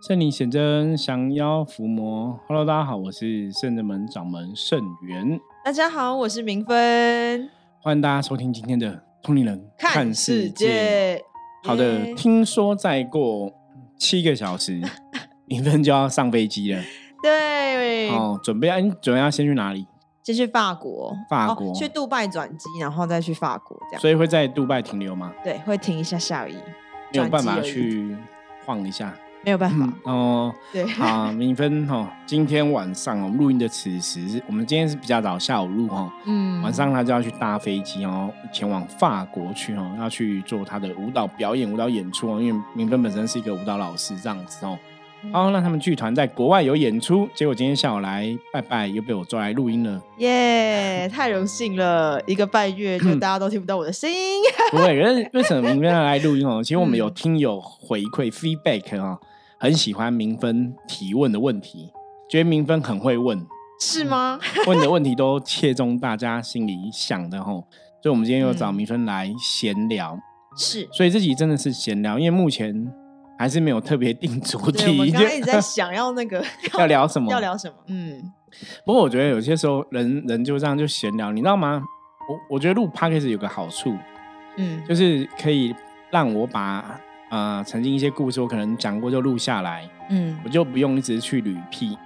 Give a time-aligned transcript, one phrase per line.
[0.00, 2.38] 圣灵显真，降妖伏魔。
[2.46, 5.40] Hello，大家好，我是圣人门掌门圣元。
[5.64, 7.50] 大家好，我是明芬。
[7.80, 8.88] 欢迎大家收听今天的
[9.20, 11.20] 《通灵人看世界》。
[11.68, 13.52] 好的，耶听说再过
[13.98, 14.80] 七个小时，
[15.46, 16.80] 明芬就要上飞机了。
[17.20, 19.84] 对，哦，准备，要，你准备要先去哪里？
[20.22, 25.34] 先去法国，法国哦去杜拜转机，然后再去法国，这样所以会在杜拜停留吗？
[25.42, 26.54] 对，会停一下下而已，
[27.12, 28.16] 没有办法去
[28.64, 29.12] 晃一下。
[29.44, 36.12] 没有办法，哦，对，好，明芬哈，今天晚上我们录音的此时，我们今天是比较早下午录哈。
[36.26, 42.40] 嗯晚上他就要去搭飞机哦，前往法国去哦，要去做他的舞蹈表演、舞蹈演出哦。
[42.42, 44.78] 因为明芬本身是一个舞蹈老师，这样子哦。
[45.32, 50.00] 好，那他们剧团在国外有演出，结果今天下午来拜拜，又被我抓来录音了。
[50.18, 54.16] 耶， 太荣幸了，一个半月就大家都听不到我的声音，
[54.70, 56.62] 不会，可是为什么明芬要来录音哦？
[56.62, 59.18] 其实我们嗯有听友回馈 feedback 哦，
[59.58, 61.90] 很喜欢明芬提问的问题，
[62.30, 63.38] 觉得明芬很会问，
[63.80, 64.38] 是吗？
[64.66, 67.64] 问的问题都切中大家心里想的吼。
[68.00, 70.16] 所以，我们今天又找嗯明芬来闲聊。
[70.56, 72.72] 是，所以这集真的是闲聊，因为目前
[73.38, 76.44] 还是没有特别定主题，我刚刚 一直在想要那个
[76.78, 77.30] 要聊什么。
[77.32, 78.22] 要聊什么，嗯，
[78.86, 81.82] 不过我觉得有些时候人人就这样就闲聊，你知道吗？
[82.28, 83.92] 我我觉得录 podcast 有个好处，
[84.56, 85.74] 嗯，就是可以
[86.10, 91.96] 让我把呃曾经一些故事我可能讲过就录下来，嗯我就不用一直去捋屁。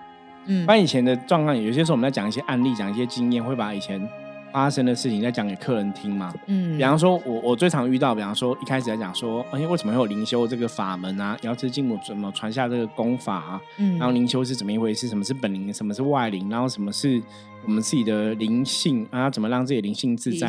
[0.47, 4.09] 嗯不然以前的状况，有些时候我们在讲一些案例，讲一些经验，会把以前
[4.53, 6.34] 发生的事情再讲给客人听嘛。
[6.47, 11.39] 嗯，比方说，我我最常遇到，比方说一开始在讲说，哎，为什么会有灵修这个法门啊？
[11.42, 13.61] 瑶池金母怎么传下这个功法啊？
[13.79, 15.07] 嗯，然后灵修是怎么一回事？
[15.07, 15.73] 什么是本灵？
[15.73, 16.51] 什么是外灵？
[16.51, 17.23] 然后什么是
[17.64, 19.31] 我们自己的灵性啊？
[19.31, 20.48] 怎么让自己灵性自在？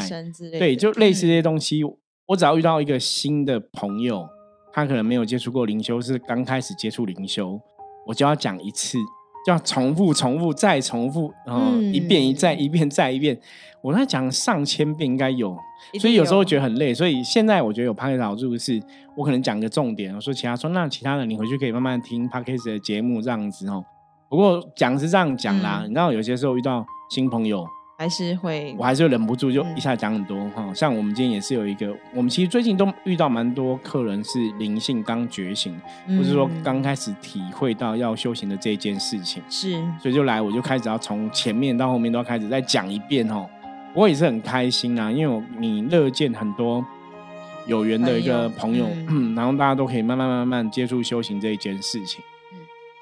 [0.60, 1.84] 对，就类似这嗯些东西。
[2.26, 4.28] 我只要遇到一个新的朋友，
[4.74, 7.60] 他可能没有接触过灵修，是刚开始接触灵修，
[8.08, 8.98] 我就要讲一次，
[9.46, 13.40] 就要重复、重复再重复，然后一遍一再、嗯一遍再一遍。
[13.82, 15.56] 我在讲上千遍应该有，
[16.00, 16.94] 所以有时候觉得很累。
[16.94, 18.82] 所以现在我觉得有 p o d c a s 好处是，
[19.18, 23.84] 我可能讲个重点，我说其他说那其他的你回去可以慢慢听 p o d c a s 的节目这样子哦。
[24.30, 27.68] 不过讲是这样讲啦，嗯你知道有些时候遇到新朋友，
[28.04, 35.74] 还是会我还是会忍不住就嗯一下讲很多哈、像我们今天也是有一个，我们其实最近都遇到蛮多客人是灵性刚觉醒，
[36.06, 43.48] 或是说嗯刚开始体会到要修行的这一件事情，是所以就来我就开始要从前面到后面都要开始再讲一遍哦。
[43.94, 46.86] 我也是很开心啊，因为我你乐见很多
[47.68, 52.22] 有缘的一个朋友，朋友嗯， 然后大家都可以慢慢慢慢接触修行这一件事情。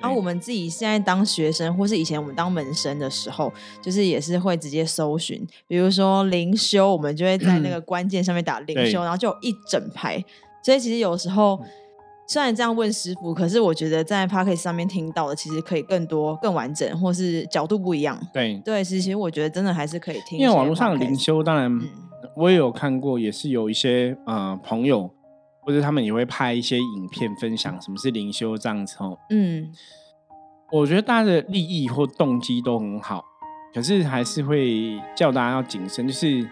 [0.01, 3.51] 然后我们自己现在当学生，或是以前我们当门生的时候，
[3.81, 10.23] 就是也是会直接搜寻，比如说灵修，我们就会在那个关键上面打灵修，然后就有一整排。
[10.63, 11.59] 所以其实有时候
[12.27, 18.19] 虽然这样问师傅，可是我觉得在 p o c k e t 上面听到的，其实可以更多、更完整，或是角度不一样。
[18.33, 20.39] 对，对，其实我觉得真的还是可以听。
[20.39, 21.81] 因为网络上的灵修，当然嗯
[22.37, 25.09] 我也有看过，也是有一些呃朋友
[25.71, 29.17] 或者他们也会拍一些影片分享什么是灵修这样子哦。
[29.29, 29.71] 嗯
[30.71, 33.23] 我觉得大家的利益或动机都很好，
[33.73, 36.47] 可是还是会叫大家要谨慎，就是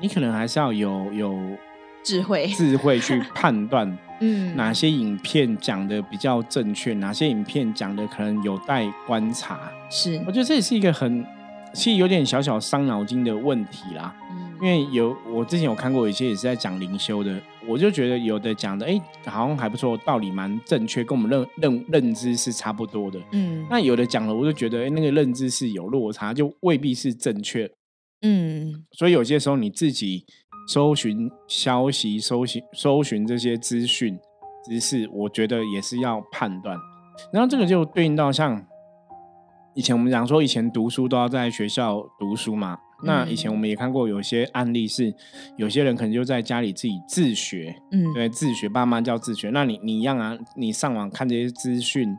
[0.00, 1.36] 你可能还是要有有
[2.04, 9.58] 智慧，智慧去 判断嗯哪些影片讲的比较正确，哪些影片讲的可能有待观察。
[9.90, 11.24] 是我觉得这也是一个很
[11.72, 14.14] 其实有点小小伤脑筋的问题啦。
[14.30, 23.20] 嗯因为有我之前有看过一些也是在讲灵修的，我就觉得有的讲的哎、好像还不错，道理蛮正确，跟我们认认认知是差不多的。
[23.32, 27.70] 嗯那有的讲了，我就觉得哎、那个认知是有落差，就未必是正确。
[28.22, 30.24] 嗯所以有些时候你自己
[30.68, 34.18] 搜寻消息、搜寻搜寻这些资讯
[34.68, 36.76] 知识，我觉得也是要判断。
[37.32, 38.60] 然后这个就对应到像
[39.74, 42.78] 以前我们讲说，以前读书都要在学校读书嘛。
[43.02, 45.14] 那以前我们也看过有些案例是，
[45.56, 49.50] 有些人可能就在家里自己自学，嗯对，自学，爸妈叫自学。
[49.50, 52.12] 那你你一样啊，你上网看这些资讯，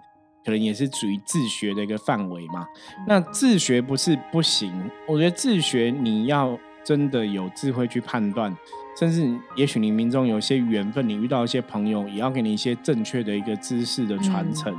[0.45, 2.65] 可能也是属于自学的一个范围嘛。
[3.07, 4.71] 那自学不是不行，
[5.07, 8.56] 我觉得自学你要真的有智慧去判断，
[8.98, 14.74] 甚至也许你命中有些缘分，你遇到一些朋友，也要给你一些正确的一个知识的传承，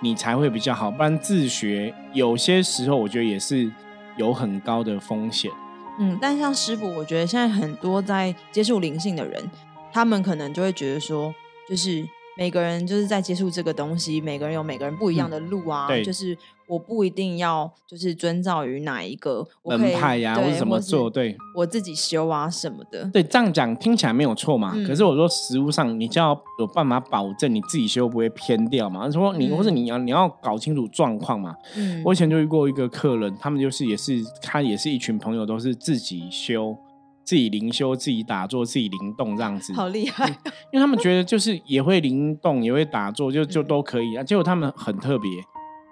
[0.00, 0.90] 你才会比较好。
[0.90, 3.70] 不然自学有些时候，我觉得也是
[4.16, 5.50] 有很高的风险。
[5.98, 9.50] 嗯，但像师傅，我觉得现在很多在接触灵性的人，
[9.92, 11.34] 他们可能就会觉得说，
[11.68, 15.88] 就是每个人就是在接触这个东西，每个人有每个人不一样的路啊。
[15.88, 16.36] 对就是
[16.66, 23.08] 我不一定要就是遵照于哪一个门派呀、或对者怎么做，对我自己修啊什么的。
[23.12, 24.72] 对，这样讲听起来没有错嘛。
[24.74, 29.10] 嗯可是我说实物上，你就要有办法保证你自己修不会偏掉嘛。
[29.10, 31.54] 说你、嗯或者你要你要搞清楚状况嘛。
[31.76, 36.76] 嗯，我以前就遇过一个客人，他们就是也是他也是一群朋友，都是自己修、
[37.26, 39.72] 自己灵修、自己打坐、自己灵动这样子。
[39.72, 40.28] 好厉害。
[40.70, 44.22] 因为他们觉得就是也会灵动，也会打坐，就就嗯都可以啊。
[44.22, 45.30] 结果他们很特别，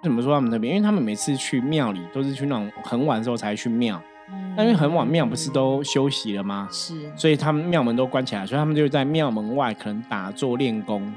[0.01, 0.69] 怎么说他们特别？
[0.69, 4.01] 因为他们每次去庙里都是去那种很晚的时候才去庙，
[4.55, 6.69] 那因为很晚庙不是都休息了吗？
[6.71, 11.13] 是所以他们庙门都关起来，所以他们就在庙门外可能打坐练功。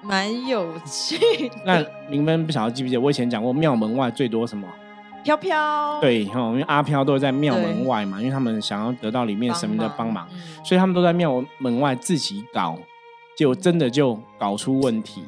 [0.00, 1.18] 蛮有趣
[1.48, 1.56] 的。
[1.66, 4.66] 那林芬不晓得记不记得，我以前讲过庙门外最多什么？
[5.24, 10.64] 飘飘，对，因为阿飘都会在庙门外嘛，因为他们想要得到里面神明的帮忙，嗯。
[10.64, 12.78] 所以他们都在庙门外自己搞，
[13.36, 15.22] 结果真的就搞出问题。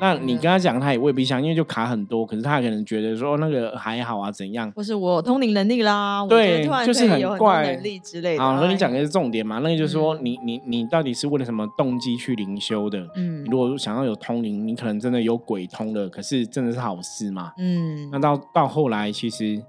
[0.00, 2.26] 那你跟他讲，他也未必相信，因为就卡很多。
[2.26, 4.70] 可是他可能觉得说那个还好啊，怎样？
[4.72, 8.42] 不是我通灵能力啦，对就是很怪能力之类的。
[8.42, 9.60] 啊，那你哎讲的是重点嘛。
[9.60, 13.06] 那个就是说嗯你，你你到底是为了什么动机去灵修的？
[13.16, 17.52] 嗯如果想要有通灵，你可能真的有鬼通了，可是真的是好事嘛？
[17.58, 19.62] 嗯那到到后来，其实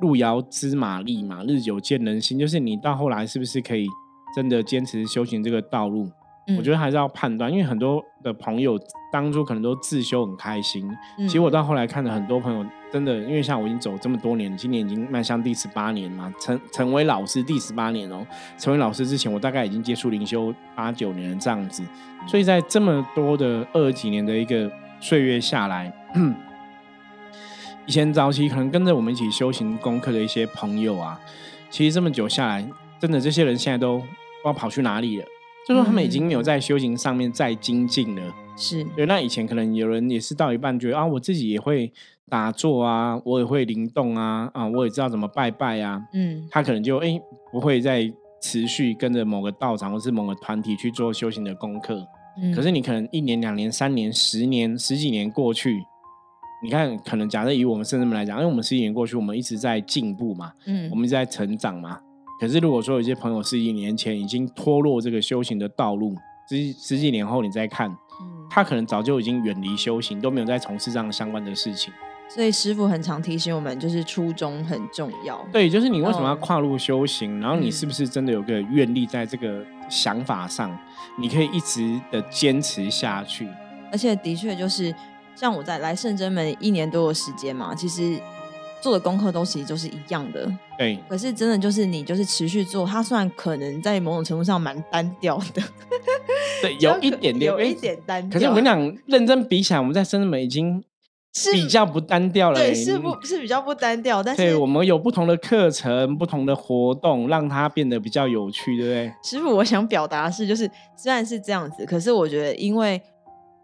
[0.00, 3.86] 路遥知马力嘛，日久见人心，就是你到后来是不是可以
[4.34, 6.08] 真的坚持修行这个道路？
[6.56, 8.78] 我觉得得还是要判断，因为很多的朋友
[9.12, 18.26] 当初可能都自修很开心，嗯其实我到后来看了很多朋友，真的，因为像我已经走这么多年，今年已经迈向第十八年嘛，成成为老师第十八年哦。
[18.58, 21.84] 成为老师之前，我大概已经接触灵修八九年了这样子，
[22.26, 25.92] 所以在这么多的二十几年的一个岁月下来，
[27.86, 31.20] 以前早期可能跟着我们一起修行功课的一些朋友啊，
[31.70, 32.68] 其实这么久下来，
[32.98, 34.08] 真的这些人现在都不知
[34.44, 35.24] 道跑去哪里了。
[35.66, 38.22] 就说他们已经没有在修行上面再精进了，
[38.56, 41.92] 是对，那以前可能有人也是到一半觉得啊，我自己也会
[42.28, 47.20] 打坐啊，我也会灵动啊，啊，我也知道怎么拜拜啊，嗯他可能就哎、
[47.52, 52.04] 不会再持续跟着某个道场或是某个团体去做修行的功课。
[52.42, 55.84] 嗯，可是你可能一年、两年、三年、十年、十几年过去，
[56.64, 62.00] 你看，可能假设以我们圣人们来讲，因为我们十几年过去，我们一直在进步嘛，嗯我们一直在成长嘛。
[62.42, 66.16] 可是如果说有些朋友十几年前已经脱落这个修行的道路，
[66.48, 71.94] 十十几年后你再看，嗯他可能早就已经远离修行，都没有在从事这样相关的事情。
[72.28, 75.40] 所以师傅很常提醒我们，就是初衷很重要。
[75.52, 80.76] 对，就是你为什么要嗯跨入修行，然后你嗯是不是真的有个愿力在这个想法上，
[81.16, 83.46] 你可以一直的坚持下去。
[83.92, 84.92] 而且的确就是
[85.36, 88.18] 像我在来圣真门一年多的时间嘛，其实
[88.82, 90.50] 做的功课都其实就是一样的。
[90.76, 95.62] 对，可是真的就是你就是持续做，它虽然可能在某种程度上蛮单调的，
[96.60, 98.38] 对， 有一点点，有一点单调。
[98.38, 100.82] 可是我跟你讲，认真比起来，我们在深圳美已经
[101.34, 102.84] 是比较不单调了、对，欸。
[102.84, 109.12] 是不是比较不单调，但对，是我们有不同的课程、不同的活动，让它变得比较有趣，对不对？
[109.22, 113.00] 师傅，我想表达的是，就是虽然是这样子，可是我觉得，因为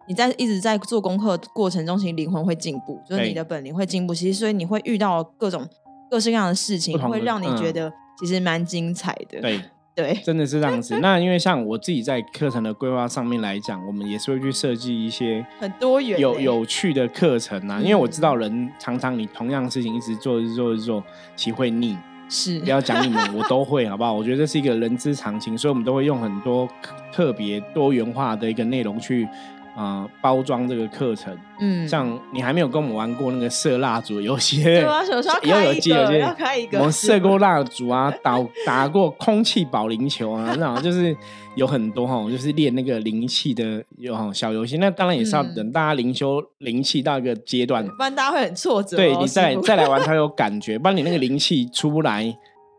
[0.09, 4.15] 你在一直在做功课过程中，其实灵魂会进步，就是你的本领会进步。
[4.15, 5.65] 其实，所以你会遇到各种
[6.11, 9.41] 各式各样的事情，会让你觉嗯得其实蛮精彩的。
[9.41, 9.61] 对，
[9.95, 10.99] 对，真的是这样子。
[11.01, 17.79] 那因为像我自己在课程的规划上面来讲，我们也是会去设计一些很多元欸，有有趣的课程啊。
[17.81, 21.05] 因为我知道嗯人常常你同样的事情一直做、一直做、一直做，
[21.37, 21.97] 其实会腻。
[22.31, 24.13] 是不要讲你们，我都会， 好不好？
[24.13, 26.69] 我觉得这是一个人之常情，所以我们都会用很多
[27.11, 31.35] 特别多元化的一个内容去啊、呃包装这个课程。
[31.61, 41.17] 嗯，像你还没有跟我们玩过那个射蜡烛的游戏，对啊，手上以后有开一个，要开一个，我们是射过蜡烛啊，打 打过空气保龄球啊，那种就是
[41.57, 44.79] 有很多哈，就是练那个灵气的有哈小游戏。
[44.79, 48.99] 那当然也是要嗯等大家灵修灵气到一个阶段，不然大家会很挫折哦。
[48.99, 52.25] 对你再再来玩才有感觉，不然你那个灵气出不来，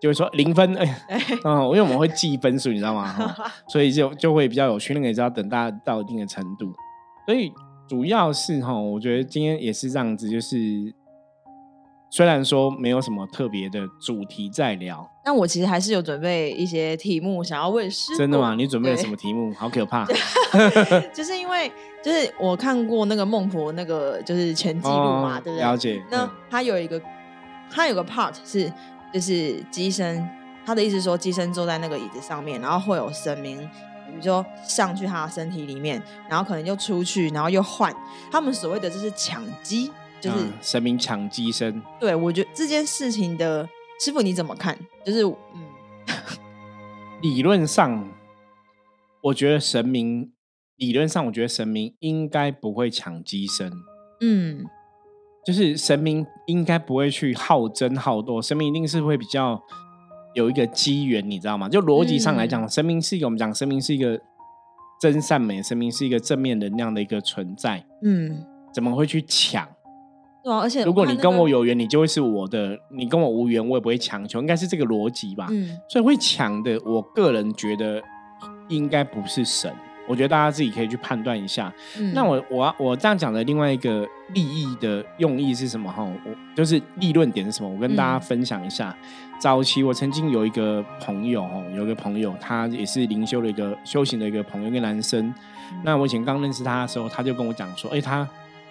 [0.02, 1.02] 就会说零分，哎，
[1.44, 3.06] 嗯，因为我们会记分数，你知道吗？
[3.06, 6.74] 哈 所以就就会比较有趣，那个也是要等大家到一定的程度。
[7.30, 7.54] 所以
[7.88, 10.58] 主要是哈，我觉得今天也是这样子，就是
[12.10, 18.18] 虽然说没有什么特别的主题在聊，但我其实还是有准备一些题目想要问师傅。
[18.18, 18.56] 真的吗？
[18.56, 19.54] 你准备了什么题目？
[19.54, 20.08] 好可怕！
[21.14, 21.72] 就是因为
[22.04, 25.64] 就是我看过那个孟婆那个就是全记录嘛，哦对不对？
[25.64, 26.04] 了解。
[26.10, 27.00] 那嗯他有一个
[27.70, 28.74] 他有个 part 是
[29.14, 30.28] 就是机身，
[30.66, 33.70] 他的意思是说机身坐在那个椅子上面，然后会有神明。
[34.10, 37.96] 比如说上去他的身体里面，然后可能又出去，然后又换。
[38.32, 43.68] 他们所谓的就是抢机，就是、嗯神明抢机身，对我觉得这件事情的
[44.00, 44.78] 师傅你怎么看？
[45.06, 45.66] 就是嗯
[47.22, 48.10] 理论上，
[49.22, 50.32] 我觉得神明
[50.78, 53.72] 理论上，我觉得神明应该不会抢机身，
[54.22, 54.66] 嗯
[55.46, 59.62] 就是神明应该不会去好争好斗，神明一定是会比较
[60.40, 61.68] 有一个机缘，你知道吗？
[61.68, 64.20] 就逻辑上来讲，神明是一个我们讲神明是一个
[65.02, 68.44] 真善美，神明是一个正面能量的一个存在，嗯，
[68.74, 69.68] 怎么会去抢？
[70.42, 75.48] 对啊，而且如果你跟我有缘，你就会是我的；你跟我无缘，我也不会强求，应该是这个逻辑吧？
[75.52, 78.02] 嗯所以会抢的，我个人觉得
[78.70, 79.74] 应该不是神。
[80.10, 81.72] 我觉得大家自己可以去判断一下。
[82.00, 85.92] 嗯，那我我我这样讲的另外一个利益的用意是什么？
[85.92, 87.70] 哈，我就是立论点是什么？
[87.70, 88.96] 我跟大家嗯分享一下。
[89.40, 95.28] 早期我曾经有一个朋友，哦，有一个朋友，他也是灵修的一个修行的一个朋友，一个男生。
[95.28, 95.34] 嗯
[95.84, 98.28] 那我以前刚认识他的时候，他就跟我讲说，哎、他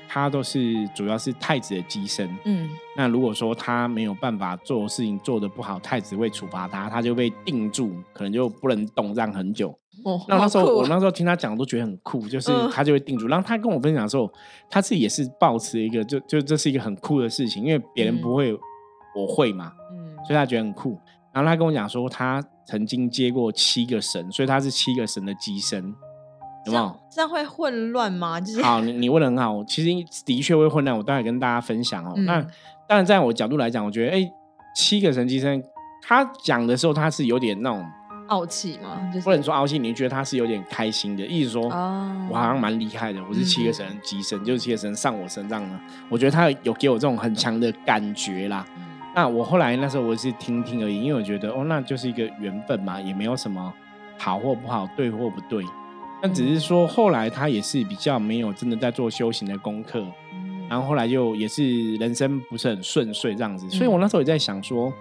[0.08, 2.28] 他都是主要是太子的机身。
[2.44, 9.78] 嗯那如果说他没有办法做事情做得不好，太子会处罚他，他就被定住，可能就不能动让很久。
[10.04, 13.26] 哦，那那时候我那时候听他讲都觉得很酷，就是嗯他就会定住。
[13.26, 14.30] 然后他跟我分享的时候，
[14.70, 18.52] 他自己也是抱持一个就就这是一个很酷的事情，因为别人嗯不会，
[19.14, 20.98] 我会嘛，嗯所以他觉得很酷。
[21.32, 25.84] 然后他跟我讲说，他曾经接过七个神，所以他是七个神的机身，
[26.66, 27.28] 有没有这样？
[27.28, 28.40] 会混乱吗？
[28.40, 32.12] 就是 好，你你问的很好，其实的确会混乱，我待会跟大家分享哦。
[32.16, 32.40] 嗯那
[32.88, 34.28] 当然，在我角度来讲，我觉得哎、
[34.74, 35.62] 七个神机身，
[36.02, 37.84] 他讲的时候他是有点那种，
[38.28, 41.64] 傲气嘛，就是不能说傲气，你觉得他是有点开心的，意思说。
[41.70, 45.80] 哦，我好像蛮厉害的，我是七个神嗯的机身，就是七个神上我身上了。
[46.08, 48.64] 我觉得他有给我这种很强的感觉啦。
[48.76, 53.72] 嗯那我后来那时候我是听听而已，因为我觉得哦，那就是一个缘分嘛，也没有什么
[54.16, 55.64] 好或不好，对或不对。
[56.22, 60.04] 但只是说后来他也是比较没有真的在做修行的功课，
[60.34, 63.68] 嗯然后后来就也是人生不是很顺遂这样子。
[63.70, 64.92] 所以我那时候也在想说，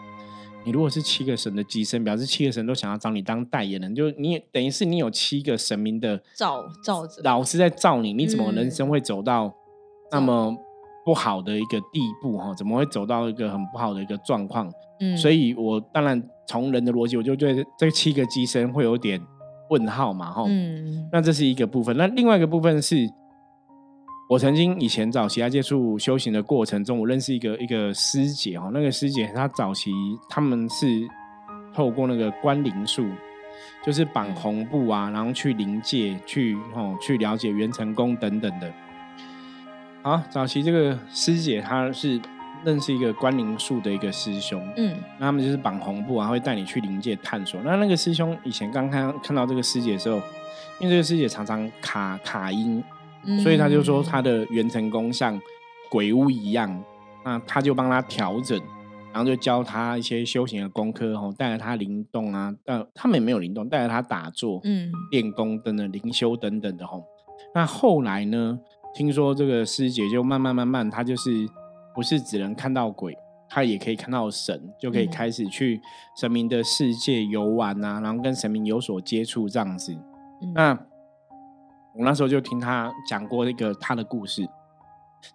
[0.68, 9.50] 你如果是七个神的机身，表示七个神都想要找你当代言人，就你也等于是你有七个神明的照照着老师在照你，你怎么嗯人生会走到
[10.12, 10.54] 那么
[11.06, 12.54] 不好的一个地步哈？
[12.54, 14.70] 怎么会走到一个很不好的一个状况？
[15.00, 19.22] 嗯，所以我当然从人的逻辑，我就对这七个机身会有点
[19.70, 20.44] 问号嘛哈。
[20.50, 23.10] 嗯那这是一个部分，那另外一个部分是。
[24.28, 29.90] 我曾经以前早期在接触修行的过程中，我认识一个一个师姐哈，那个师姐她早期
[30.28, 30.86] 他们是
[31.74, 33.08] 透过那个观灵术，
[33.86, 38.70] 就是绑嗯红布啊，然后去灵界去哦去了解元成功等等的。
[40.02, 42.20] 好，早期这个师姐她是
[42.66, 47.62] 认识一个观灵术的一个师兄，嗯那他们就是绑红布啊，会带你去灵界探索。
[47.64, 50.18] 那那个师兄以前刚看看到这个师姐的时候，
[50.82, 52.84] 因为这个师姐常常卡卡音，
[53.28, 55.40] 嗯，所以他就说他的元成功像
[55.90, 56.84] 鬼屋一样，
[57.24, 58.60] 那他就帮他调整，
[59.14, 67.04] 然后就教他一些修行的功课，吼，带着他灵动啊，呃，他们也没有灵动，带着他打坐、嗯练功等等、灵修等等的吼。
[67.54, 68.60] 那后来呢，
[68.94, 71.48] 听说这个师姐就慢慢慢慢，她就是
[71.94, 73.16] 不是只能看到鬼，
[73.50, 75.80] 她也可以看到神，就可以嗯开始去
[76.20, 79.94] 神明的世界游玩啊，然后跟神明有所接触这样子。
[80.42, 80.80] 嗯那
[81.98, 84.48] 我那时候就听他讲过一个他的故事。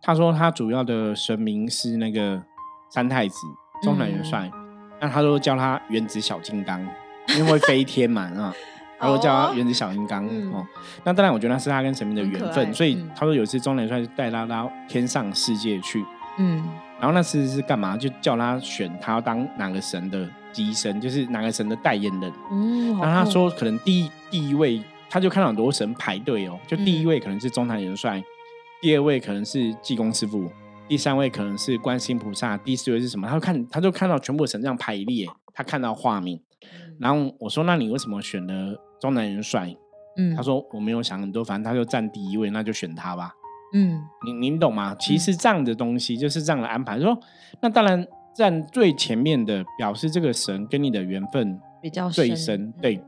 [0.00, 2.40] 他说他主要的神明是那个
[2.88, 3.36] 三太子
[3.82, 4.50] 中南元帅，
[5.00, 6.80] 那他都叫他原子小金刚，
[7.36, 8.54] 因为会飞天嘛 啊，
[8.98, 10.64] 他都叫他原子小金刚、嗯哦。
[11.02, 16.04] 那当然，我觉得那是他跟神明的缘分，所以嗯他说有一次中南元帅带他到天上世界去，
[16.38, 16.62] 嗯
[17.00, 17.96] 然后那次是干嘛？
[17.96, 22.32] 就叫他选他要当哪个神的机身，就是哪个神的代言人。
[22.52, 24.80] 嗯，好酷然后他说，可能第一第一位，
[25.12, 28.24] 他就看到很多神排队哦，就第一嗯位可能是中坛元帅，
[28.80, 30.50] 第二位可能是济公师傅，
[30.88, 33.28] 第三位可能是观世音菩萨，第四位是什么？
[33.28, 36.38] 他就看，他就看到全部神这样排列，他看到画面。
[36.38, 39.76] 嗯然后我说，那你为什么选了中南元帅？
[40.16, 43.32] 嗯，他说我没有想很多，反正他就占第一位，那就选他吧。
[43.74, 44.96] 嗯你您懂吗？
[44.98, 46.98] 其实这样的东西就是这样的安排。
[46.98, 47.18] 说
[47.60, 53.02] 那当然站最前面的，表示这个神跟你的缘分比较最深深，对。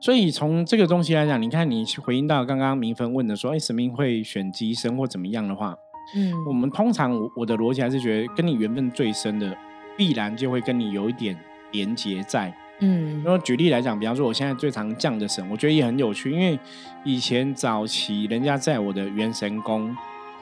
[0.00, 5.76] 所以从这个东西来讲，你看你回应到刚刚明芬问的说，哎，神明会选机身或怎么样的话，
[6.16, 6.32] 嗯。
[6.46, 9.56] 我们通常我我的逻辑还是觉得，跟你缘分最深的，
[9.96, 11.36] 必然就会跟你有一点
[11.72, 12.54] 连结在。
[12.78, 13.22] 嗯。
[13.24, 16.56] 然后举例来讲，比方说我现在最常降的神，我觉得也很有趣，因为
[17.02, 19.94] 以前早期人家在我的元神宫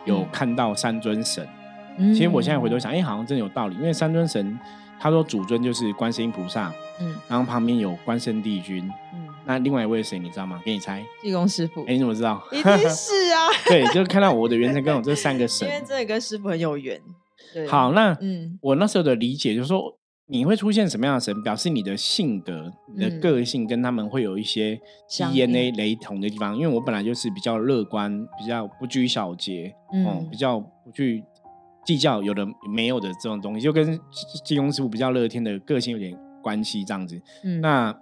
[0.05, 0.29] 有嗯。
[0.31, 1.49] 看到三尊神，
[1.97, 4.59] 嗯，其实我现在回头想，哎、好像真的有道理，因为三尊神，
[5.01, 6.71] 他说主尊就是观世音菩萨，
[7.01, 7.17] 嗯。
[7.27, 10.61] 然后旁边有关圣帝君，嗯，那另外一位是谁你知道吗？
[10.65, 12.43] 给你猜，济公师傅哎、你怎么知道？
[12.53, 15.75] 一定是啊， 对，就看到我的元神宫有这三个 神因。
[15.75, 17.00] 为真的跟师傅很有缘。
[17.55, 26.57] 对，好，那嗯我那时候的理解就是说，你会出现什么样的神，表示你的性格、你的嗯个性跟他们会有一些 DNA 雷同的地方。
[26.57, 29.73] 因为我本来就是比较乐观，比较不拘小节，
[30.05, 31.23] 哦、嗯比较不去
[31.85, 34.00] 计较有的没有的这种东西，就跟济
[34.45, 37.21] 济公师傅比较乐天的个性有点关系，这样子。
[37.45, 37.97] 嗯，那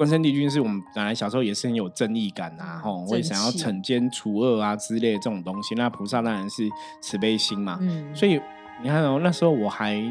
[0.00, 5.74] 关圣帝君是我们本来小时候也是很有正义感啊，嗯吼、会想要惩奸除恶啊之类的这种东西。
[5.74, 6.66] 那菩萨当然是
[7.02, 8.40] 慈悲心嘛，嗯，所以
[8.82, 10.02] 你看哦，那时候我还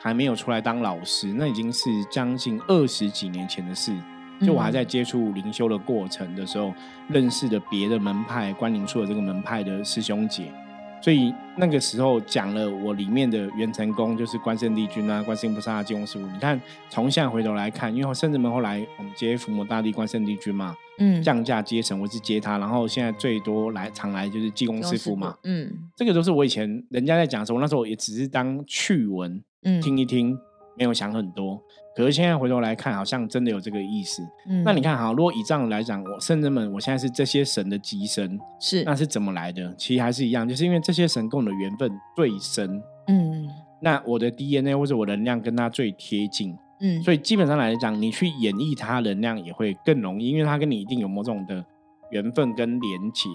[0.00, 3.94] 还没有出来当老师，那已经是将近二十几年前的事。
[4.40, 6.72] 就我还在嗯接触灵修的过程的时候，
[7.08, 10.50] 认识的别的门派关灵术的这个门派的师兄姐，
[11.00, 16.26] 所以那个时候讲了我里面的元成功，就是关圣帝君啊、观世音菩萨、啊、济公师傅。
[16.26, 30.38] 你看，从现在回头来看，因为圣至门后来我们接伏魔大帝关圣帝君嘛，嗯降价接神，我是接他，然后现在最多来常来就是济公师傅嘛，嗯这个都是我以前人家在讲的时候，那时候也只是当趣闻嗯，听一听，
[30.78, 31.60] 没有想很多。
[31.94, 34.22] 可是现在回头来看，好像真的有这个意思。
[34.48, 39.74] 嗯，那你看，好，如果以这样来讲，我圣人们，我现在是这些神的机身，是那是怎么来的？
[39.76, 43.48] 其实还是一样，就是因为这些神跟我的缘分最深，嗯
[43.80, 51.64] 那我的 DNA 或者我能量跟他最贴近，嗯，所以基本上来讲，你去演绎他能量也会更容易，因为他跟你一定有某种的
[52.10, 53.28] 缘分跟连结。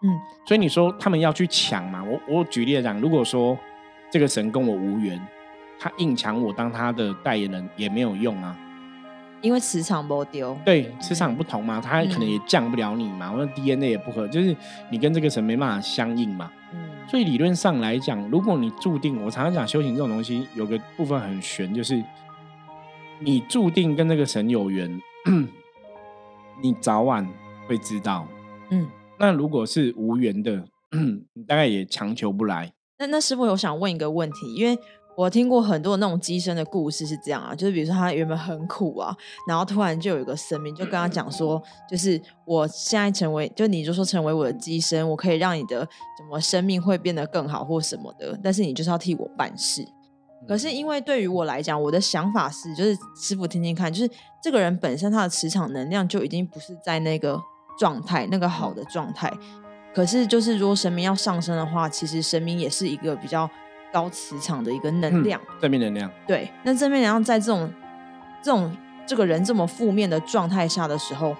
[0.00, 0.16] 嗯
[0.46, 2.02] 所以你说他们要去抢嘛？
[2.04, 3.58] 我我举例来讲，如果说
[4.10, 5.20] 这个神跟我无缘，
[5.78, 8.56] 他硬抢我当他的代言人也没有用啊。
[9.40, 14.56] 因为磁场不丢，对，磁场不同嘛，他可能也降不了你嘛，或者 DNA 也不合，就是
[14.90, 16.50] 你跟这个神没办法相应嘛。
[16.72, 22.04] 嗯所以理论上来讲，如果你注定，我常常讲修行这种东西，有个部分很玄，就是
[23.20, 25.00] 你注定跟这个神有缘，
[26.60, 27.26] 你早晚
[27.66, 28.28] 会知道。
[28.70, 28.86] 嗯。
[29.18, 30.62] 那如果是无缘的，
[31.32, 32.70] 你大概也强求不来。
[32.98, 34.78] 那那师傅，我想问一个问题，因为
[35.18, 39.12] 我听过很多那种机身的故事是这样啊，就是比如说他原本很苦啊，
[39.48, 41.60] 然后突然就有一个神明就跟他讲说，
[41.90, 49.84] 就是我现在成为，就你就说成为我的机身，我可以让你的什么生命会变得更好或什么的，但是你就是要替我办事。
[50.46, 54.08] 可是因为对于我来讲，我的想法是，就是师傅听听看，就是
[54.40, 57.42] 这个人本身他的磁场能量就已经不是在那个
[57.76, 59.36] 状态，那个好的状态。
[59.92, 63.50] 可是就是如果神明要上升的话，其实神明也是一个比较
[63.92, 65.40] 高磁场的一个能量。
[65.60, 67.72] 正面能量，对，那正面能量在这种
[68.42, 71.36] 这种这个人这么负面的状态下的时候，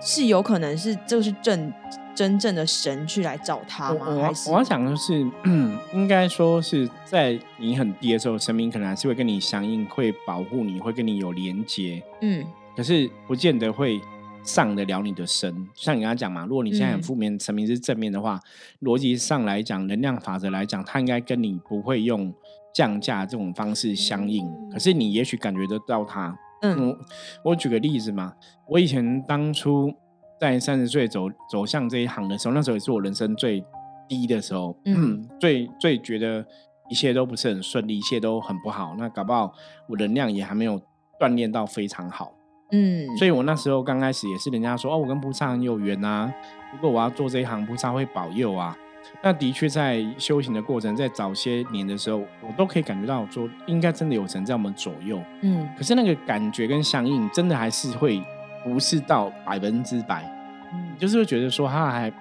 [0.00, 1.72] 是有可能是就是正
[2.14, 4.30] 真正的神去来找他吗？
[4.48, 12.44] 我要讲的是，嗯， 应该说是在你很低的时候，神明可能还是会跟你相应，会保护你，会跟你有连接，嗯
[12.76, 14.00] 可是不见得会
[14.46, 15.52] 上得了你的身。
[15.74, 18.40] 像你刚才讲嘛，如果你现在很嗯负面，成名是正面的话，
[18.80, 22.32] 逻辑上来讲，能量法则来讲，它应该跟你不会用
[22.72, 26.34] 降价这种方式相应，可是你也许感觉得到它。
[26.62, 28.32] 嗯我我举个例子嘛，
[28.66, 29.92] 我以前当初
[30.40, 33.62] 在三十岁走走向这一行的时候，那时候也是我人生最
[34.08, 36.44] 低的时候，嗯嗯， 最最觉得
[36.88, 38.94] 一切都不是很顺利，一切都很不好。
[38.98, 39.52] 那搞不好
[39.88, 40.80] 我能量也还没有
[41.20, 42.32] 锻炼到非常好，
[42.72, 46.32] 嗯，所以我那时候刚开始也是人家说哦，我跟菩萨很有缘啊，
[46.72, 48.76] 如果我要做这一行，菩萨会保佑啊。
[49.22, 55.22] 那的确在修行的过程，在早些年的时候，我都可以感觉到说，应该真的有神在我们左右。
[55.42, 58.20] 嗯可是那个感觉跟相应，真的还是会
[58.64, 60.24] 不是到百分之百，
[60.72, 62.12] 嗯就是会觉得说他还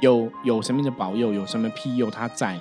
[0.00, 2.58] 有有神明的保佑，有什么庇佑他在，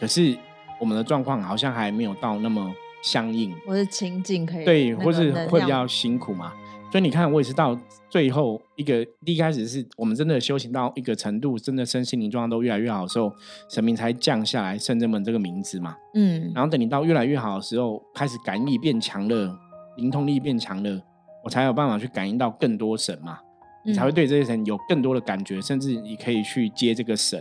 [0.00, 0.34] 可是
[0.80, 2.72] 我们的状况好像还没有到那么
[3.02, 6.54] 相应，或是亲近可以对，或是会比较辛苦嘛。
[6.90, 13.30] 所以你看，我也是到最后一个第一开始是我们真的修行到一个程度，真的身心灵状况都越来越好的时候，
[13.68, 15.94] 神明才降下来圣真门这个名字嘛。
[16.14, 19.54] 嗯然后等你到越来越好的时候，开始感应力变强了，
[19.98, 20.98] 灵通力变强了，
[21.44, 23.38] 我才有办法去感应到更多神嘛，
[23.84, 27.38] 你才会嗯对这些神有更多的感觉，甚至你可以去接这个神。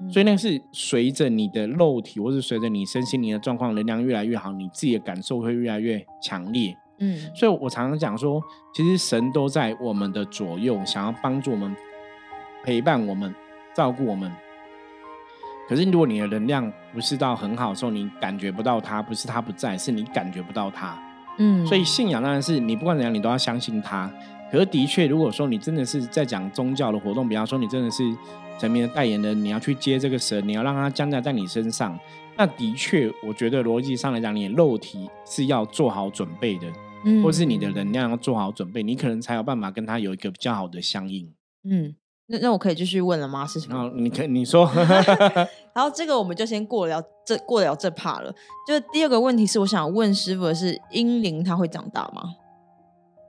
[0.00, 6.76] 嗯所以那是随着你的肉体，或是随着你身心灵的状况能量越来越好，你自己的感受会越来越强烈。
[7.04, 8.40] 嗯所以我常常讲说，
[8.72, 11.76] 其实神都在我们的左右，想要帮助我们、
[12.62, 13.34] 陪伴我们、
[13.74, 14.30] 照顾我们。
[15.68, 20.96] 可是如果你的能量不是到很好的时候，你感觉不到他，不是他不在，是你感觉不到他。
[21.38, 24.10] 嗯，所以信仰当然是你不管怎样，你都要相信他。
[24.50, 28.02] 可是的确，如果说你真的是在讲宗教的活动，比方说你真的是
[28.58, 31.98] 神明的代言人，你要去接这个神，你要让他降在在你身上，
[32.36, 36.66] 那的确，我觉得逻辑上来讲，你的肉体是要做好准备的。
[37.04, 41.32] 嗯或是你的能量要做好准备，你可能才有办法跟他有一个比较好的相应。
[41.64, 41.94] 嗯，
[42.26, 43.46] 那那我可以继续问了吗？
[43.46, 43.74] 是什么？
[43.74, 44.68] 然后你可你说，
[45.74, 48.34] 然后这个我们就先过了这过了这 part 了。
[48.66, 52.22] 就是第二个问题是，我想问师傅的是，英灵它会长大吗？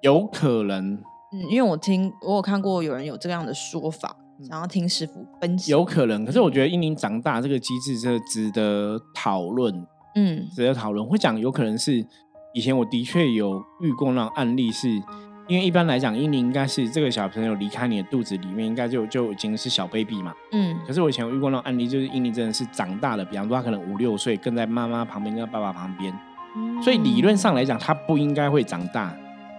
[0.01, 0.93] 有可能，
[1.31, 4.15] 嗯，因为我听我有看过有人有这样的说法，
[4.47, 5.71] 想要听师傅分析。
[5.71, 9.73] 有可能，可是我觉得英灵长大这个机制是值得讨论，
[10.15, 11.05] 嗯值得讨论。
[11.05, 12.05] 会讲有可能是
[12.53, 15.01] 以前我的确有遇过那种案例是。
[15.45, 20.33] 因为一般来讲，婴灵应该是这个小朋友离开你的肚子里面，应该就就已经是小 baby 嘛。
[20.53, 26.17] 嗯可是我以前有遇过那种案例，就是婴灵真的是长大了，比方说他可能五六岁，跟在妈妈旁边，跟爸爸旁边，
[26.81, 29.13] 所以理论上来讲，他不应该会长大。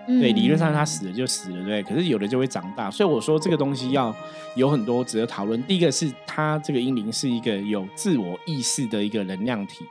[0.06, 1.82] 对，理论上他死了就死了，对。
[1.82, 4.12] 可是有的就会长大，所以我说这个东西要
[4.56, 5.62] 有很多值得讨论。
[5.64, 9.84] 第一个是他这个婴灵是一个有自我意识的一个能量体，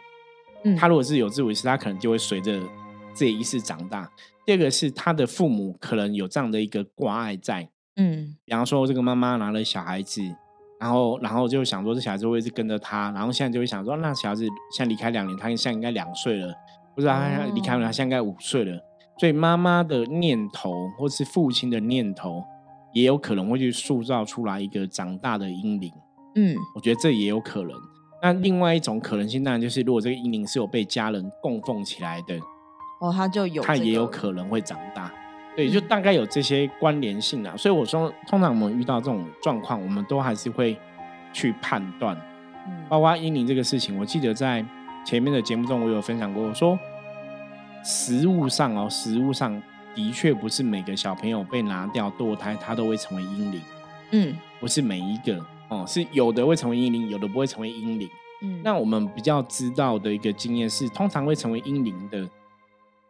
[0.64, 2.60] 嗯他如果是有自我意识，他可能就会随着
[3.14, 4.10] 这一世长大。
[4.46, 10.22] 第二个是他的父母可能有这样的一个挂碍在，嗯比方说这个妈妈拿了小孩子，
[10.80, 14.46] 然后然后就想说这小孩子会一直跟着他，然后现在就会想说那小孩子
[14.76, 16.54] 现在离开两年，他现在应该两岁了，
[16.94, 18.78] 不知道他离开了，他现在应该五岁了，
[19.18, 22.44] 所以妈妈的念头或是父亲的念头，
[22.94, 25.90] 也有可能会去塑造出来一个长大的婴灵。
[26.36, 27.72] 嗯我觉得这也有可能。
[28.22, 32.38] 那另外一种可能性，当然就是如果这个婴灵是有被家人供奉起来的，
[33.04, 35.12] 哦，他就有、他也有可能会长大。
[35.58, 37.54] 对，就大概有这些关联性啊。
[37.58, 40.78] 所以我说，通常我们遇到这种状况，我们都还是会
[41.34, 42.16] 去判断。
[42.66, 44.66] 嗯包括婴灵这个事情，我记得在
[45.06, 46.80] 前面的节目中，我有分享过，我说
[47.84, 49.62] 食物上哦，食物上
[49.94, 53.62] 的确不是每个小朋友被拿掉堕胎，他都会成为婴灵，
[54.12, 58.10] 嗯不是每一个哦，是有的会成为婴灵，有的不会成为婴灵。
[58.42, 62.28] 嗯，那我们比较知道的一个经验是，通常会成为婴灵的，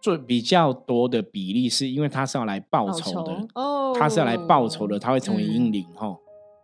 [0.03, 6.13] 最比较多的比例，是因为他是要来报仇的，哦，他是要来报仇的，他会成为婴嗯灵哈、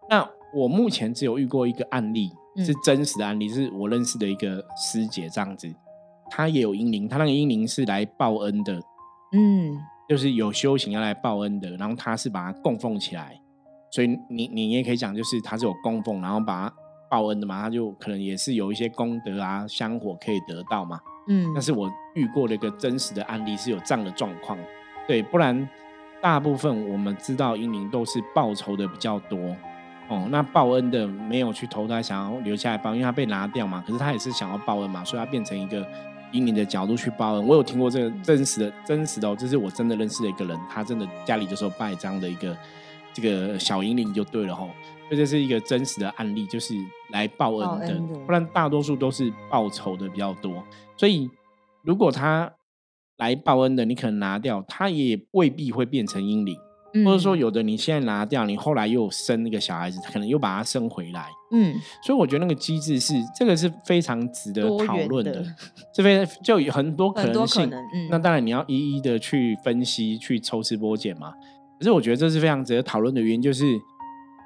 [0.09, 2.65] 那我目前只有遇过一个案例，嗯。
[2.65, 5.73] 是真实的案例，是我认识的一个师姐这样子，
[6.29, 8.73] 她也有英灵，她那个英灵是来报恩的，
[9.31, 9.79] 嗯。
[10.09, 13.39] 就是有修行要来报恩的，然后她是把它供奉起来，
[13.89, 16.75] 所以你你也可以讲，就是她是有供奉，然后把它
[17.09, 20.99] 报恩的嘛，她就可能也是有一些功德啊、香火可以得到嘛。
[21.27, 21.87] 嗯，但是我
[22.19, 24.57] 遇过的一个真实的案例是有这样的状况，
[25.07, 25.67] 对，不然
[26.21, 29.55] 大部分我们知道英灵都是报仇的比较多
[30.09, 35.87] 哦，那报恩的没有去投胎，想要留下来报，因为他被拿掉嘛，可是他也是想要报恩嘛，所以他变成一个
[36.31, 37.47] 英灵的角度去报恩。
[37.47, 42.57] 我有听过这个真实的、真实的、哦，这是我真的认识的一个人，他真的家里就是有拜这样的一个
[43.13, 44.69] 这个小英灵就对了吼、
[45.07, 46.73] 所以这是一个真实的案例，就是
[47.11, 50.63] 来报恩的，报恩的不然大多数都是报仇的比较多。
[50.97, 51.29] 所以
[51.83, 52.53] 如果他
[53.17, 56.55] 来报恩的，你可能拿掉，他也未必会变成婴灵，
[57.05, 61.27] 或者说有的你现在拿掉，你后来又生那个小孩子，可能又把他生回来。
[61.51, 65.45] 嗯所以我觉得那个机制是这个是非常值得讨论的的，
[65.93, 67.69] 这边就有很多 可能性。
[67.69, 71.33] 能，嗯，那当然你要一一的去分析、去抽丝剥茧嘛。
[71.79, 73.65] 可是我觉得这是非常值得讨论的原因，就是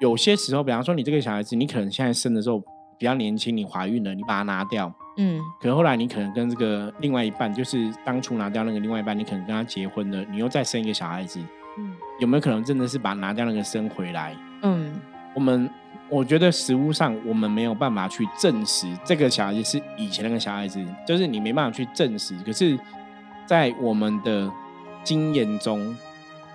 [0.00, 2.62] 有些时候，比方说你这个小孩子，你可能现在生的时候
[3.04, 11.38] 比较年轻，你怀孕了，你把它拿掉，嗯可能后来你可能跟这个另外一半，就是当初拿掉那个另外一半，你可能跟他结婚了，你又再生一个小孩子，
[11.76, 14.34] 嗯有没有可能真的是把拿掉那个生回来？
[14.62, 14.90] 嗯
[15.34, 15.68] 我们
[16.08, 22.34] 我觉得实物上我们没有办法去证实这个小孩子是以前那个小孩子，就是你没办法去证实。
[22.38, 22.78] 可是，
[23.44, 24.50] 在我们的
[25.02, 25.94] 经验中，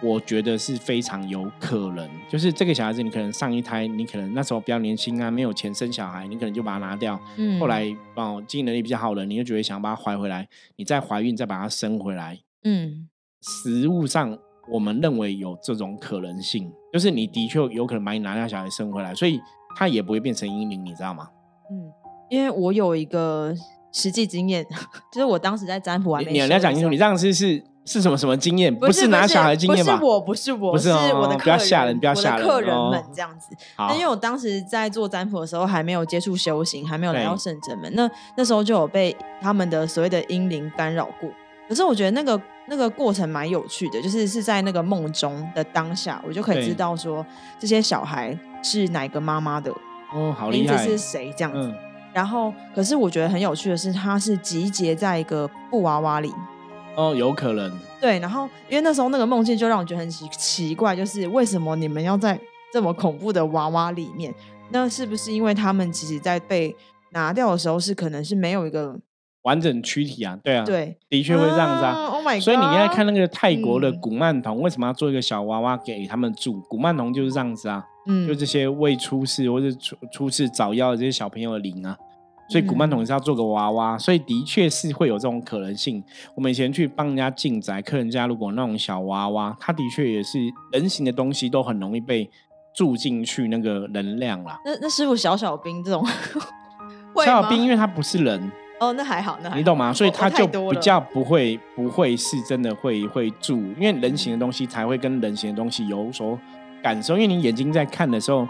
[0.02, 7.20] 我觉得是非常有可能，就是这个小孩子，你可能上一胎，你可能那时候比较年轻啊，没有钱生小孩，你可能就把它拿掉。
[7.38, 7.86] 嗯，后来
[8.16, 12.40] 哦，经济能力比较好了，你就觉得想把它怀回来，你再怀孕再把它生回来。
[12.64, 13.08] 嗯
[13.42, 14.38] 实物上，
[14.72, 19.40] 我们认为有这种可能性，就是你的确有可能把你拿掉小孩生回来，所以
[19.76, 21.30] 他也不会变成阴灵，你知道吗？
[21.72, 21.92] 嗯，
[22.30, 23.54] 因为我有一个
[23.94, 24.66] 实际经验，
[25.12, 28.74] 就是我当时在占卜完你你要讲清楚，你这样是是是什么什么经验？
[28.76, 30.00] 不是拿小孩经验吧不？
[30.00, 33.56] 是我，不是我，不是哦我的客不要吓人不要吓人客人哦们这样子。
[33.76, 41.30] 好那因为我当时在做占卜的时候，还没有接触修行，还没有来到圣者门，那那时候就有被他们的所谓的阴灵干扰过。
[41.68, 47.26] 可是我觉得那个那个过程蛮有趣的，就是是在那个梦中的当下，我就可以知道说
[47.60, 49.72] 这些小孩是哪个妈妈的
[50.14, 50.76] 哦，好厉害！
[50.76, 51.60] 名字是谁这样子。
[51.60, 51.76] 嗯，
[52.14, 56.34] 然后，可是我觉得很有趣的是，它是集结在一个布娃娃里。
[57.00, 62.38] 哦，有可能，对，然后因为那时候那个梦境就让我觉得很奇奇怪，就是为什么你们要在
[62.74, 64.34] 这么恐怖的娃娃里面？
[64.72, 66.76] 那是不是因为他们其实在被
[67.12, 69.00] 拿掉的时候是可能是没有一个
[69.44, 71.94] 完整躯体啊，对啊，，对，的确会这样子啊。
[72.08, 72.44] o h my god！
[72.44, 76.62] 所以你应该看那个泰国的嗯古曼童，为什么要做一个小娃娃给他们住？
[76.70, 81.98] 古曼童就是这样子啊，嗯，就这些未出世或者出出世早夭的这些小朋友的灵啊，
[82.50, 86.04] 所以古曼童也是要做个娃娃，所以的确是会有这种可能性。
[86.34, 90.40] 我们以前去帮人家进宅，客人家如果那种小娃娃，它的确也是
[90.72, 92.28] 人形的东西，都很容易被
[92.74, 94.60] 住进去那个能量啦。
[94.66, 96.04] 那那师傅小小兵这种，
[97.18, 99.94] 小小兵因为他不是人哦，那还好，那你懂吗？
[99.94, 106.36] 所以他就比较不会不会是真的会会住，因为人形的东西才会跟人形的东西有所
[106.82, 108.48] 感受，因为你眼睛在看的时候，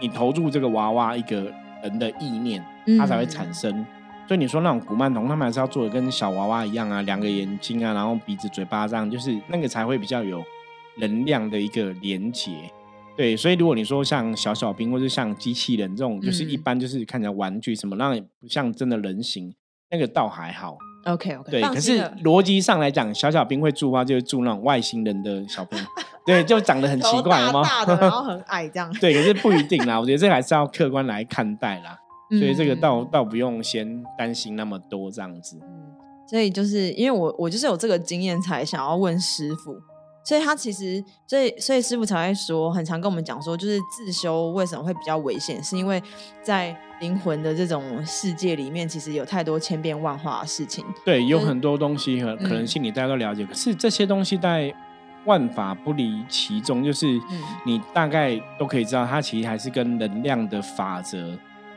[0.00, 1.52] 你投入这个娃娃一个。
[1.84, 2.64] 人的意念，
[2.98, 3.86] 它才会产生。
[4.26, 10.42] 所以你说那种古曼童，他们还是要做的跟小娃娃一样啊，两个眼睛啊，然后鼻子、嘴巴这样，就是那个才会比较有
[10.96, 12.50] 能量的一个连接。
[13.16, 19.54] 对，所以如果你说像小小兵或者像机器人这种，就是一般就是看起来玩具什么，那不像真的人形，
[19.90, 20.78] 那个倒还好。
[21.04, 21.50] OK OK。
[21.50, 25.78] 对，可是逻辑上来讲，小小兵会住的话，就是住那种外星人的小兵。
[26.26, 27.62] 对，就长得很奇怪吗？
[27.62, 28.90] 大的，然后很矮这样。
[29.00, 30.00] 对，可是不一定啦。
[30.00, 31.98] 我觉得这还是要客观来看待啦。
[32.30, 35.58] 所以这个倒倒不用先担心那么多这样子。
[35.62, 35.68] 嗯，
[36.26, 39.76] 所以就是因为我我就是有这个经验才想要问师傅，
[40.24, 46.02] 所以他其实所以所以师傅才会说，很常跟我们讲说，就是自修为什么会比较危险，是因为
[46.42, 50.84] 在灵魂的这种世界里面，其实有太多千变万化的事情。
[51.04, 53.44] 对，有很多东西和可能性，你大家都了解。
[53.44, 54.74] 可是这些东西在。
[55.26, 57.18] 万法不离其中，就是
[57.64, 61.34] 你大概都可以知道，它其实还是跟能量的法则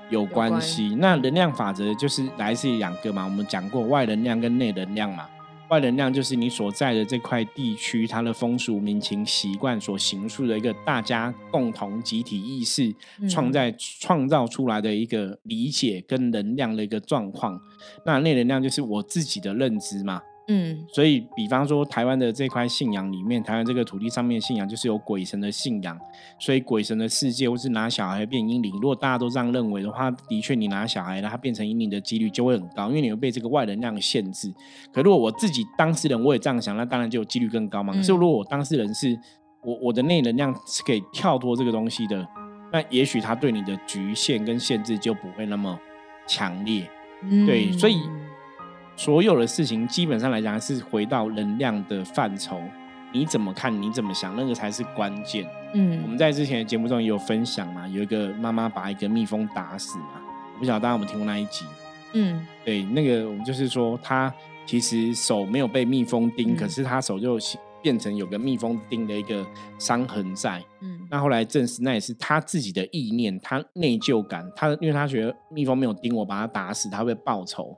[0.10, 0.98] 有关系。
[1.00, 5.26] 那能量法则就是来自于两个嘛，我们讲过外能量跟内能量嘛。
[5.70, 12.94] 外能量就是你所在的这块地区，它的风俗民情习惯所形塑的一个大家共同集体意识
[13.30, 17.60] 创在创造出来的一个理解跟能量的一个状况。
[18.06, 20.22] 那内能量就是我自己的认知嘛。
[20.50, 26.00] 嗯，所以比方说台湾的这块信仰里面，台湾这个土地上面信仰就是有鬼神的信仰，
[26.40, 34.50] 所以鬼神的世界或是拿小孩变阴灵，如果大家都这样认为的话，的确你拿小孩了，他变成阴灵的几率就会很高，因为你会被这个外能量限制。
[34.94, 37.94] 可如果我自己当事人我也这样想，那当然就有几率更高嘛。
[37.94, 39.20] 可是如果我当事人是
[39.62, 42.26] 我我的内能量是可以跳脱这个东西的，
[42.72, 45.78] 那也许他对你的局限跟限制就不会那么
[46.26, 46.90] 强烈。
[47.22, 48.00] 嗯对，所以。
[48.98, 52.60] 所有的事情基本上来讲是回到能量的范畴，
[53.14, 55.48] 你怎么看，你怎么想，那个才是关键。
[55.74, 60.20] 嗯，我们在之前的节目中也有分享嘛，有一个妈妈把一个蜜蜂打死嘛，
[60.56, 61.64] 我不晓得大家有没有听过那一集。
[62.14, 64.34] 嗯，对，那个我们就是说，他
[64.66, 67.38] 其实手没有被蜜蜂叮，可是他手就
[67.84, 69.46] 变成有个蜜蜂叮的一个
[69.78, 70.64] 伤痕在。
[70.82, 77.78] 嗯，那后来证实那也是他自己的意念，他内疚感，他因为他觉得蜜蜂没有叮我，把他打死，他会报仇。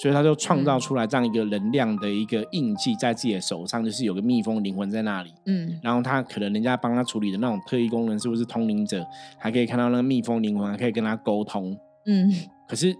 [0.00, 5.30] 所以他就创造出来这样一个能量的一个印记在自己的手上，就是有个蜜蜂灵魂在那里。
[5.44, 9.06] 嗯，然后他可能人家帮他处理的那种特异功能，是不是通灵者
[9.38, 11.76] 还可以看到那个蜜蜂灵魂，还可以跟他沟通？
[12.06, 12.32] 嗯，
[12.66, 12.96] 可是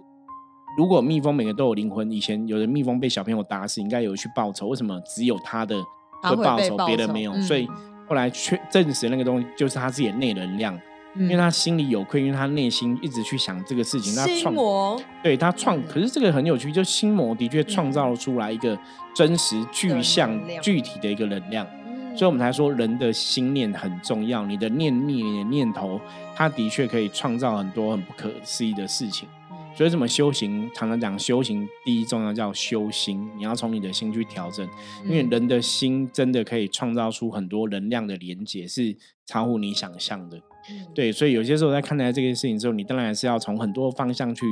[0.77, 5.75] 如果蜜蜂每个都有灵魂，以前有的蜜蜂被小朋友打死，应该有去报仇，为什么只有他的
[6.21, 7.33] 会报仇，别的没有？
[7.41, 7.67] 所以
[8.07, 10.79] 后来确证实那个东西就是他自己的内能量。
[11.15, 14.15] 因为他心里有愧，因为他内心一直去想这个事情。
[14.15, 18.77] 他创魔，对他创，可是这个很有趣，就心魔的确创造出来一个
[19.13, 21.67] 真实具象具体的一个能量。
[22.15, 25.99] 所以我们才说人的心念很重要，你的念念念头，
[26.35, 29.27] 它的确可以创造很多很不可思议的事情。
[29.73, 30.69] 所以怎么修行？
[30.73, 34.67] 常常讲修行，第一重要叫修心，你要从你的心去调整，
[35.05, 38.95] 因为人的心真的可以创造出很多能量的连接，是
[39.25, 40.37] 超乎你想象的。
[40.93, 44.45] 对，所以有些时候在看待这件事情之后，你当然是要从很多方向去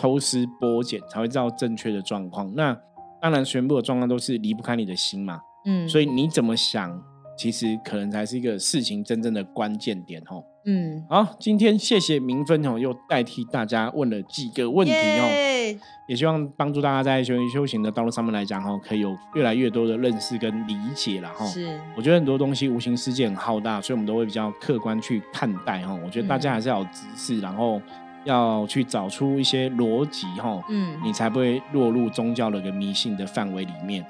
[0.00, 2.52] 抽丝剥茧，才会知道正确的状况。
[2.54, 2.78] 那
[3.20, 5.40] 当然，全部的状况都是离不开你的心嘛。
[5.64, 7.02] 嗯，所以你怎么想，
[7.36, 10.44] 其实可能才是一个事情真正的关键点哦。
[10.68, 21.46] 嗯，好，今天谢谢明芬哦，又代替大家问了几个问题哦，也希望帮助大家在修修行的道路上面来讲哦，可以有越来越多的认识跟理解了哈。
[21.46, 25.96] 是，我觉得很多东西无形世界很浩大，所以我们都会比较客观去看待哈。
[26.04, 27.80] 我觉得大家还是要有知识，然后
[28.24, 34.04] 要去找出一些逻辑哈，嗯，你才不会落入宗教的一个迷信的范围里面。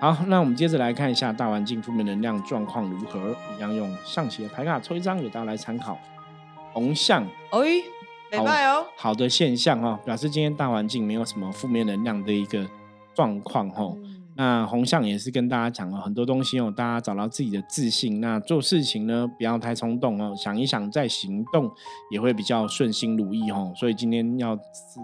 [0.00, 5.98] 好，那我们接着来看一下大环境负面能量状况如何，一样用象棋的牌卡抽一张给大家来参考。
[6.72, 12.64] 红象，哎，好哦，好的现象哦，表示今天大环境没有什么负面能量的一个
[13.12, 13.92] 状况哈。
[14.36, 21.68] 那红象也是跟大家讲了很多东西哦，大家找到自己的自信，那做事情呢不要太冲动哦，想一想再行动
[22.12, 23.72] 也会比较顺心如意哦。
[23.74, 24.62] 所以今天要知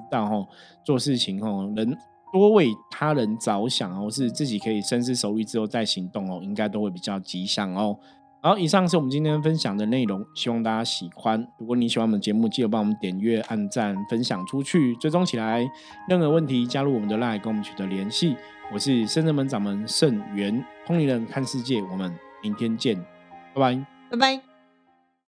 [0.09, 0.47] 道哦，
[0.85, 1.99] 做事情哦，人。
[2.35, 7.97] 多为他人着想哦，是自己可以深思熟虑之后再行动哦，应该都会比较吉祥哦。
[8.43, 11.47] 好，以上是我们今天分享的内容，希望大家喜欢。
[11.57, 15.65] 如果你喜欢我们节目，记得帮我们点阅、按赞、分享出去，追踪起来。
[16.09, 18.37] 任何问题加入我们的 LINE，跟我们取得联系。
[18.73, 22.97] 我是圣人门掌门圣元，通灵人看世界，我们明天见，
[23.55, 24.54] 拜拜，拜拜。